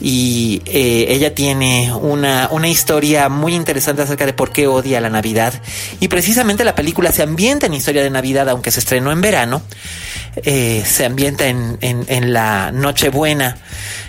y 0.00 0.62
eh, 0.66 1.06
ella 1.08 1.34
tiene 1.34 1.92
una, 1.94 2.48
una 2.50 2.68
historia 2.68 3.28
muy 3.28 3.54
interesante 3.54 4.02
acerca 4.02 4.26
de 4.26 4.32
por 4.32 4.50
qué 4.50 4.66
odia 4.66 5.00
la 5.00 5.08
Navidad 5.08 5.54
y 6.00 6.08
precisamente 6.08 6.64
la 6.64 6.74
película 6.74 7.12
se 7.12 7.22
ambienta 7.22 7.66
en 7.66 7.74
historia 7.74 8.02
de 8.02 8.10
Navidad 8.10 8.48
aunque 8.48 8.70
se 8.70 8.80
estrenó 8.80 9.12
en 9.12 9.20
verano 9.20 9.62
eh, 10.36 10.82
se 10.84 11.04
ambienta 11.04 11.46
en, 11.46 11.78
en, 11.80 12.04
en 12.08 12.32
la 12.32 12.72
Nochebuena 12.72 13.56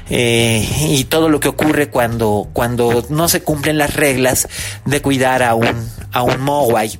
eh, 0.10 0.68
y 0.90 1.06
todo 1.06 1.30
lo 1.30 1.40
que 1.40 1.48
ocurre 1.48 1.90
cuando, 1.90 2.48
cuando 2.54 3.06
no 3.10 3.28
se 3.28 3.42
cumplen 3.42 3.78
las 3.78 3.96
reglas 3.96 4.48
de 4.86 5.02
cuidar 5.02 5.44
a 5.44 5.56
un, 5.56 5.90
a 6.12 6.24
un 6.24 6.42
Mogwai. 6.42 7.00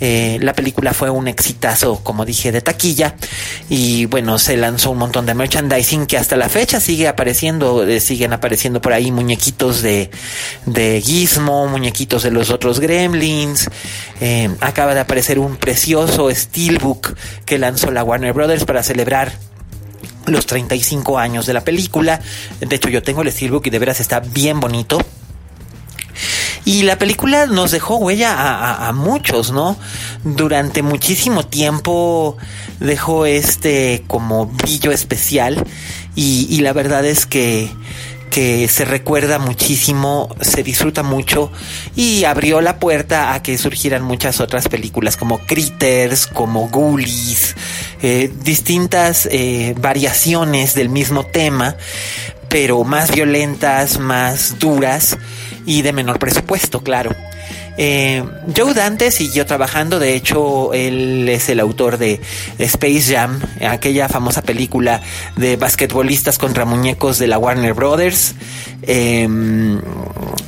Eh, 0.00 0.38
la 0.42 0.52
película 0.54 0.92
fue 0.92 1.08
un 1.10 1.28
exitazo, 1.28 2.00
como 2.02 2.24
dije, 2.24 2.52
de 2.52 2.60
taquilla. 2.60 3.14
Y 3.68 4.06
bueno, 4.06 4.38
se 4.38 4.56
lanzó 4.56 4.90
un 4.90 4.98
montón 4.98 5.26
de 5.26 5.34
merchandising 5.34 6.06
que 6.06 6.18
hasta 6.18 6.36
la 6.36 6.48
fecha 6.48 6.80
sigue 6.80 7.08
apareciendo, 7.08 7.86
eh, 7.86 8.00
siguen 8.00 8.32
apareciendo 8.32 8.80
por 8.80 8.92
ahí 8.92 9.10
muñequitos 9.10 9.82
de, 9.82 10.10
de 10.66 11.00
Gizmo, 11.00 11.68
muñequitos 11.68 12.22
de 12.22 12.30
los 12.30 12.50
otros 12.50 12.80
Gremlins. 12.80 13.70
Eh, 14.20 14.50
acaba 14.60 14.94
de 14.94 15.00
aparecer 15.00 15.38
un 15.38 15.56
precioso 15.56 16.30
Steelbook 16.30 17.14
que 17.44 17.58
lanzó 17.58 17.90
la 17.90 18.04
Warner 18.04 18.32
Brothers 18.32 18.64
para 18.64 18.82
celebrar 18.82 19.32
los 20.26 20.46
35 20.46 21.18
años 21.18 21.46
de 21.46 21.52
la 21.52 21.62
película. 21.62 22.20
De 22.60 22.76
hecho, 22.76 22.88
yo 22.88 23.02
tengo 23.02 23.22
el 23.22 23.32
Steelbook 23.32 23.66
y 23.66 23.70
de 23.70 23.78
veras 23.78 24.00
está 24.00 24.20
bien 24.20 24.60
bonito. 24.60 24.98
Y 26.64 26.82
la 26.82 26.96
película 26.96 27.46
nos 27.46 27.72
dejó 27.72 27.96
huella 27.96 28.86
a, 28.88 28.92
muchos, 28.92 29.52
¿no? 29.52 29.76
Durante 30.24 30.82
muchísimo 30.82 31.44
tiempo 31.44 32.38
dejó 32.80 33.26
este 33.26 34.02
como 34.06 34.46
brillo 34.46 34.90
especial 34.90 35.62
y 36.14 36.60
la 36.60 36.72
verdad 36.72 37.04
es 37.04 37.26
que 37.26 37.70
que 38.34 38.66
se 38.66 38.84
recuerda 38.84 39.38
muchísimo, 39.38 40.34
se 40.40 40.64
disfruta 40.64 41.04
mucho 41.04 41.52
y 41.94 42.24
abrió 42.24 42.60
la 42.60 42.80
puerta 42.80 43.32
a 43.32 43.44
que 43.44 43.56
surgieran 43.56 44.02
muchas 44.02 44.40
otras 44.40 44.66
películas 44.66 45.16
como 45.16 45.38
Critters, 45.38 46.26
como 46.26 46.68
Ghoulies, 46.68 47.54
eh, 48.02 48.32
distintas 48.42 49.28
eh, 49.30 49.76
variaciones 49.78 50.74
del 50.74 50.88
mismo 50.88 51.24
tema, 51.24 51.76
pero 52.48 52.82
más 52.82 53.14
violentas, 53.14 54.00
más 54.00 54.58
duras 54.58 55.16
y 55.64 55.82
de 55.82 55.92
menor 55.92 56.18
presupuesto, 56.18 56.82
claro. 56.82 57.14
Eh, 57.76 58.24
Joe 58.56 58.72
Dante 58.72 59.10
siguió 59.10 59.46
trabajando, 59.46 59.98
de 59.98 60.14
hecho 60.14 60.72
él 60.74 61.28
es 61.28 61.48
el 61.48 61.58
autor 61.60 61.98
de 61.98 62.20
Space 62.58 63.14
Jam, 63.14 63.40
aquella 63.68 64.08
famosa 64.08 64.42
película 64.42 65.00
de 65.36 65.56
basquetbolistas 65.56 66.38
contra 66.38 66.64
muñecos 66.64 67.18
de 67.18 67.26
la 67.26 67.38
Warner 67.38 67.74
Brothers. 67.74 68.34
Em, 68.82 69.80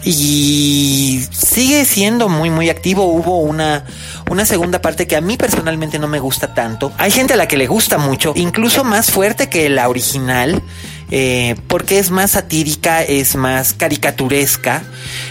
y 0.05 1.25
sigue 1.33 1.85
siendo 1.85 2.29
muy 2.29 2.51
muy 2.51 2.71
activo. 2.71 3.07
Hubo 3.07 3.41
una, 3.41 3.85
una 4.31 4.45
segunda 4.45 4.81
parte 4.81 5.07
que 5.07 5.17
a 5.17 5.21
mí 5.21 5.37
personalmente 5.37 5.99
no 5.99 6.07
me 6.07 6.21
gusta 6.21 6.55
tanto. 6.55 6.93
Hay 6.99 7.11
gente 7.11 7.35
a 7.35 7.37
la 7.37 7.49
que 7.49 7.57
le 7.57 7.67
gusta 7.67 7.99
mucho, 7.99 8.33
incluso 8.37 8.85
más 8.85 9.11
fuerte 9.11 9.49
que 9.49 9.69
la 9.69 9.89
original. 9.89 10.63
Eh, 11.11 11.55
porque 11.69 11.99
es 11.99 12.11
más 12.11 12.33
satírica, 12.33 13.03
es 13.03 13.37
más 13.37 13.75
caricaturesca. 13.75 14.83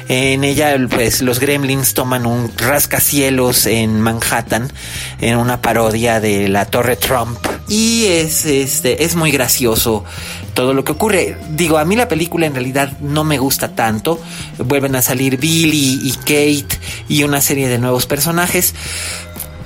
En 0.07 0.43
ella, 0.43 0.75
pues, 0.89 1.21
los 1.21 1.39
gremlins 1.39 1.93
toman 1.93 2.25
un 2.25 2.51
rascacielos 2.57 3.65
en 3.65 3.99
Manhattan, 3.99 4.71
en 5.19 5.37
una 5.37 5.61
parodia 5.61 6.19
de 6.19 6.47
la 6.47 6.65
Torre 6.65 6.95
Trump. 6.95 7.37
Y 7.67 8.05
es, 8.05 8.45
este, 8.45 9.03
es 9.03 9.15
muy 9.15 9.31
gracioso 9.31 10.05
todo 10.53 10.73
lo 10.73 10.83
que 10.83 10.93
ocurre. 10.93 11.37
Digo, 11.49 11.77
a 11.77 11.85
mí 11.85 11.95
la 11.95 12.07
película 12.07 12.45
en 12.45 12.53
realidad 12.53 12.97
no 12.99 13.23
me 13.23 13.37
gusta 13.37 13.75
tanto. 13.75 14.19
Vuelven 14.57 14.95
a 14.95 15.01
salir 15.01 15.37
Billy 15.37 15.99
y 16.03 16.13
Kate 16.13 16.79
y 17.09 17.23
una 17.23 17.41
serie 17.41 17.67
de 17.67 17.77
nuevos 17.77 18.05
personajes. 18.05 18.73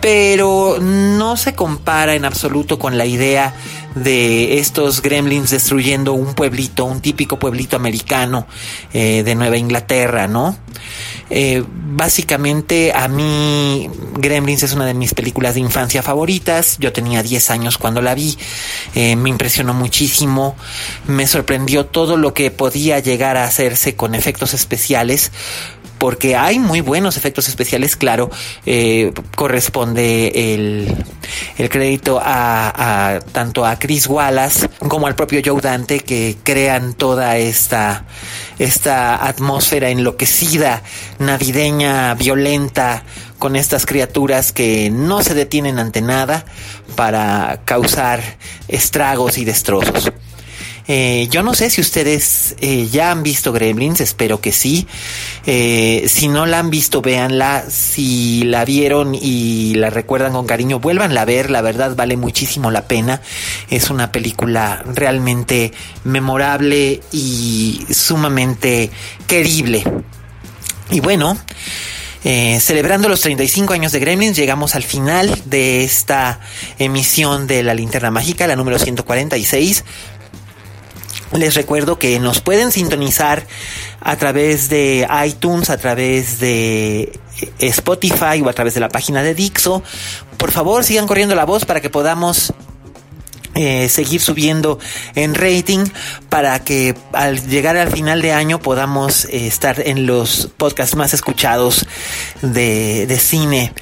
Pero 0.02 0.78
no 0.80 1.36
se 1.38 1.54
compara 1.54 2.16
en 2.16 2.26
absoluto 2.26 2.80
con 2.80 2.98
la 2.98 3.06
idea 3.06 3.54
de 3.96 4.60
estos 4.60 5.02
gremlins 5.02 5.52
destruyendo 5.52 6.14
un 6.14 6.34
pueblito, 6.34 6.86
un 6.86 7.02
típico 7.02 7.40
pueblito 7.40 7.76
americano 7.76 8.48
eh, 8.94 9.24
de 9.24 9.36
Nueva 9.36 9.58
Inglaterra, 9.58 10.28
¿no? 10.28 10.58
Eh, 11.32 11.64
básicamente 11.68 12.92
a 12.94 13.08
mí 13.08 13.88
Gremlins 14.16 14.64
es 14.64 14.74
una 14.74 14.86
de 14.86 14.94
mis 14.94 15.14
películas 15.14 15.54
de 15.54 15.60
infancia 15.60 16.02
favoritas. 16.02 16.78
Yo 16.80 16.92
tenía 16.92 17.22
10 17.22 17.52
años 17.52 17.78
cuando 17.78 18.02
la 18.02 18.16
vi. 18.16 18.38
Eh, 18.96 19.16
me 19.16 19.30
impresionó 19.30 19.74
muchísimo. 19.74 20.56
Me 21.08 21.28
sorprendió 21.28 21.86
todo 21.86 22.18
lo 22.18 22.34
que 22.34 22.52
podía 22.52 23.00
llegar 23.00 23.38
a 23.38 23.46
hacerse 23.46 23.96
con 23.96 24.16
efectos 24.16 24.54
especiales 24.54 25.32
porque 26.00 26.36
hay 26.36 26.58
muy 26.58 26.82
buenos 26.82 27.18
efectos 27.18 27.48
especiales, 27.48 27.96
claro, 27.96 28.32
eh, 28.66 29.14
corresponde 29.36 30.54
el, 30.56 30.96
el 31.58 31.70
crédito 31.70 32.20
a, 32.24 33.20
tanto 33.32 33.66
a 33.66 33.78
Chris 33.78 34.08
Wallace 34.08 34.70
como 34.88 35.08
al 35.08 35.16
propio 35.16 35.42
Joe 35.46 35.62
Dante 35.62 36.00
que 36.00 36.38
crean 36.42 36.94
toda 36.94 37.38
esta, 37.38 38.06
esta 38.58 39.28
atmósfera 39.28 39.90
enloquecida, 39.90 40.82
navideña, 41.20 42.16
violenta, 42.16 43.04
con 43.38 43.56
estas 43.56 43.86
criaturas 43.86 44.52
que 44.52 44.90
no 44.90 45.22
se 45.24 45.34
detienen 45.34 45.80
ante 45.80 46.02
nada 46.02 46.46
para 46.96 47.62
causar 47.66 48.22
estragos 48.68 49.38
y 49.38 49.46
destrozos. 49.46 50.12
Eh, 50.92 51.28
yo 51.30 51.44
no 51.44 51.54
sé 51.54 51.70
si 51.70 51.82
ustedes 51.82 52.56
eh, 52.62 52.88
ya 52.92 53.12
han 53.12 53.22
visto 53.22 53.54
Gremlins, 53.54 54.02
espero 54.02 54.42
que 54.42 54.52
sí. 54.52 54.88
Eh, 55.46 56.06
si 56.10 56.28
no 56.28 56.48
la 56.48 56.58
han 56.58 56.72
visto, 56.72 57.04
véanla. 57.04 57.66
Si 57.70 58.42
la 58.42 58.66
vieron 58.66 59.14
y 59.14 59.76
la 59.76 59.92
recuerdan 59.92 60.34
con 60.34 60.48
cariño, 60.48 60.80
vuélvanla 60.80 61.22
a 61.22 61.26
ver. 61.26 61.52
La 61.52 61.62
verdad 61.62 61.96
vale 61.96 62.18
muchísimo 62.18 62.72
la 62.72 62.88
pena. 62.88 63.22
Es 63.70 63.92
una 63.92 64.12
película 64.12 64.84
realmente 64.96 65.74
memorable 66.06 67.02
y 67.12 67.86
sumamente 67.92 68.90
querible. 69.28 69.84
Y 70.90 71.02
bueno, 71.02 71.38
celebrando 72.24 73.10
los 73.10 73.22
35 73.22 73.74
años 73.74 73.92
de 73.92 74.00
Gremlins, 74.00 74.36
llegamos 74.36 74.74
al 74.74 74.82
final 74.82 75.40
de 75.46 75.84
esta 75.84 76.40
emisión 76.80 77.46
de 77.46 77.62
La 77.62 77.76
Linterna 77.76 78.10
Mágica, 78.10 78.48
la 78.48 78.56
número 78.56 78.80
146. 78.80 79.84
Les 81.34 81.54
recuerdo 81.54 82.00
que 82.00 82.20
nos 82.20 82.42
pueden 82.42 82.72
sintonizar 82.72 83.46
a 84.02 84.16
través 84.16 84.70
de 84.70 85.08
iTunes, 85.26 85.70
a 85.70 85.78
través 85.78 86.40
de 86.40 87.20
Spotify 87.60 88.42
o 88.44 88.50
a 88.50 88.54
través 88.54 88.74
de 88.74 88.80
la 88.80 88.90
página 88.90 89.22
de 89.22 89.36
Dixo. 89.36 89.84
Por 90.38 90.52
favor, 90.52 90.84
sigan 90.84 91.06
corriendo 91.06 91.36
la 91.36 91.46
voz 91.46 91.66
para 91.66 91.82
que 91.82 91.90
podamos 91.90 92.54
eh, 93.56 93.90
seguir 93.90 94.22
subiendo 94.22 94.78
en 95.16 95.34
rating 95.34 95.86
para 96.30 96.64
que 96.64 96.96
al 97.14 97.48
llegar 97.48 97.78
al 97.78 97.92
final 97.92 98.22
de 98.22 98.32
año 98.32 98.60
podamos 98.60 99.26
eh, 99.26 99.48
estar 99.48 99.82
en 99.88 100.06
los 100.06 100.52
podcasts 100.56 100.96
más 100.96 101.16
escuchados 101.16 101.88
de, 102.44 103.08
de, 103.08 103.18
cine 103.18 103.74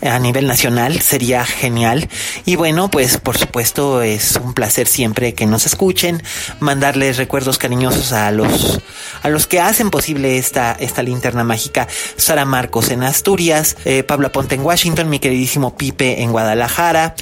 a 0.00 0.20
nivel 0.20 0.46
nacional. 0.46 1.00
Sería 1.00 1.44
genial. 1.44 2.08
Y 2.44 2.54
bueno, 2.54 2.88
pues 2.88 3.18
por 3.18 3.36
supuesto 3.36 4.00
es 4.00 4.38
un 4.42 4.54
placer 4.54 4.86
siempre 4.86 5.34
que 5.34 5.44
nos 5.44 5.66
escuchen, 5.66 6.22
mandarles 6.60 7.16
recuerdos 7.16 7.58
cariñosos 7.58 8.12
a 8.12 8.30
los, 8.30 8.80
a 9.22 9.28
los 9.28 9.48
que 9.48 9.58
hacen 9.60 9.90
posible 9.90 10.38
esta, 10.38 10.72
esta 10.78 11.02
linterna 11.02 11.42
mágica. 11.42 11.88
Sara 12.16 12.44
Marcos 12.44 12.90
en 12.90 13.02
Asturias, 13.02 13.76
eh, 13.84 14.04
Pablo 14.04 14.30
Ponte 14.30 14.54
en 14.54 14.62
Washington, 14.62 15.10
mi 15.10 15.18
queridísimo 15.18 15.76
Pipe 15.76 16.22
en 16.22 16.30
Guadalajara. 16.30 17.16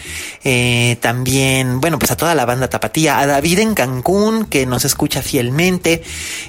también, 1.01 1.81
bueno, 1.81 1.94
pues 1.99 2.11
a 2.11 2.17
toda 2.17 2.35
la 2.35 2.45
banda 2.45 2.69
Tapatía, 2.69 3.19
a 3.19 3.27
David 3.27 3.61
en 3.61 3.75
Cancún, 3.75 4.47
que 4.47 4.67
nos 4.67 4.85
escucha 4.85 5.23
fielmente, 5.23 6.03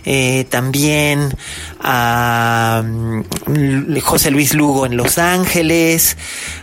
eh, 0.06 0.46
también 0.50 1.36
a 1.80 2.84
mm, 2.86 4.00
José 4.00 4.32
Luis 4.32 4.54
Lugo 4.54 4.86
en 4.86 4.98
Los 4.98 5.18
Ángeles, 5.18 6.18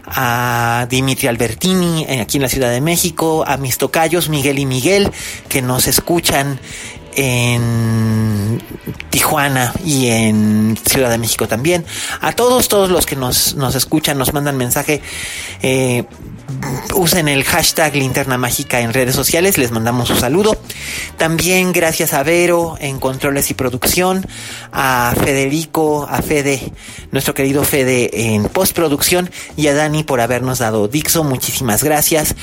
a 0.06 0.86
Dimitri 0.88 1.28
Albertini 1.28 2.04
eh, 2.08 2.20
aquí 2.20 2.38
en 2.38 2.42
la 2.42 2.48
Ciudad 2.48 2.70
de 2.70 2.80
México, 2.80 3.44
a 3.46 3.56
mis 3.56 3.78
tocayos 3.78 4.28
Miguel 4.28 4.58
y 4.58 4.66
Miguel, 4.66 5.10
que 5.48 5.62
nos 5.62 5.86
escuchan 5.86 6.58
en 7.14 8.62
Tijuana 9.10 9.72
y 9.84 10.08
en 10.08 10.78
Ciudad 10.84 11.10
de 11.10 11.18
México 11.18 11.46
también. 11.46 11.84
A 12.20 12.32
todos, 12.32 12.68
todos 12.68 12.90
los 12.90 13.06
que 13.06 13.16
nos, 13.16 13.54
nos 13.54 13.74
escuchan, 13.74 14.18
nos 14.18 14.32
mandan 14.32 14.56
mensaje, 14.56 15.02
eh, 15.62 16.04
usen 16.94 17.28
el 17.28 17.44
hashtag 17.44 17.96
linterna 17.96 18.38
mágica 18.38 18.80
en 18.80 18.92
redes 18.92 19.14
sociales, 19.14 19.58
les 19.58 19.70
mandamos 19.70 20.10
un 20.10 20.18
saludo. 20.18 20.56
También 21.16 21.72
gracias 21.72 22.12
a 22.12 22.22
Vero 22.22 22.76
en 22.80 22.98
controles 22.98 23.50
y 23.50 23.54
producción, 23.54 24.26
a 24.72 25.14
Federico, 25.16 26.06
a 26.08 26.22
Fede, 26.22 26.72
nuestro 27.10 27.34
querido 27.34 27.64
Fede 27.64 28.34
en 28.34 28.44
postproducción 28.44 29.30
y 29.56 29.68
a 29.68 29.74
Dani 29.74 30.04
por 30.04 30.20
habernos 30.20 30.58
dado 30.58 30.88
Dixo, 30.88 31.24
muchísimas 31.24 31.82
gracias. 31.82 32.34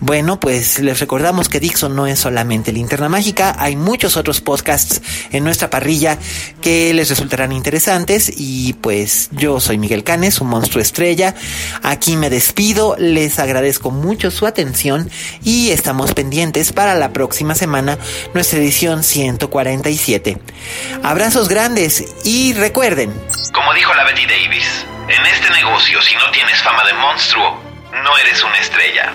Bueno, 0.00 0.38
pues 0.38 0.78
les 0.78 1.00
recordamos 1.00 1.48
que 1.48 1.60
Dixo 1.60 1.88
no 1.88 2.06
es 2.06 2.18
solamente 2.18 2.72
linterna 2.72 3.08
mágica, 3.08 3.56
hay 3.58 3.76
muchos 3.76 4.16
otros 4.16 4.40
podcasts 4.40 5.00
en 5.32 5.44
nuestra 5.44 5.70
parrilla 5.70 6.18
que 6.60 6.94
les 6.94 7.08
resultarán 7.08 7.52
interesantes 7.52 8.32
y 8.36 8.74
pues 8.74 9.28
yo 9.32 9.60
soy 9.60 9.78
Miguel 9.78 10.04
Canes, 10.04 10.40
un 10.40 10.48
monstruo 10.48 10.82
estrella. 10.82 11.34
Aquí 11.82 12.16
me 12.16 12.30
despido, 12.30 12.96
les 12.98 13.38
agradezco 13.38 13.55
mucho 13.90 14.30
su 14.30 14.46
atención 14.46 15.10
y 15.42 15.70
estamos 15.70 16.12
pendientes 16.14 16.72
para 16.72 16.94
la 16.94 17.12
próxima 17.12 17.54
semana 17.54 17.98
nuestra 18.34 18.58
edición 18.58 19.02
147. 19.02 20.38
Abrazos 21.02 21.48
grandes 21.48 22.04
y 22.24 22.52
recuerden. 22.52 23.12
Como 23.52 23.72
dijo 23.74 23.94
la 23.94 24.04
Betty 24.04 24.26
Davis, 24.26 24.86
en 25.08 25.26
este 25.26 25.50
negocio 25.50 26.00
si 26.02 26.14
no 26.16 26.30
tienes 26.32 26.62
fama 26.62 26.84
de 26.84 26.92
monstruo, 26.94 27.60
no 28.04 28.18
eres 28.18 28.42
una 28.42 28.58
estrella. 28.58 29.12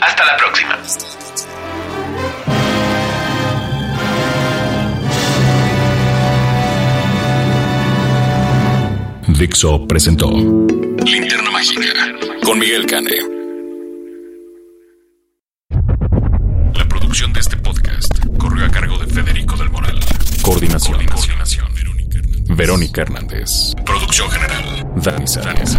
Hasta 0.00 0.24
la 0.24 0.36
próxima. 0.36 0.78
Dixo 9.38 9.86
presentó 9.86 10.30
Linterna 10.30 11.50
Mágica 11.52 12.12
con 12.42 12.58
Miguel 12.58 12.86
Cane. 12.86 13.37
Producción 17.08 17.32
de 17.32 17.40
este 17.40 17.56
podcast 17.56 18.18
corrió 18.36 18.66
a 18.66 18.68
cargo 18.68 18.98
de 18.98 19.06
Federico 19.06 19.56
del 19.56 19.70
Moral. 19.70 19.98
Coordinación. 20.42 21.06
Coordinación. 21.06 21.66
Verónica 22.50 23.00
Hernández. 23.00 23.74
Dirección 23.86 24.30
General, 24.30 24.86
Dani 24.96 25.26
Sánchez. 25.26 25.78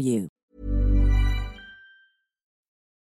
you. 0.00 0.28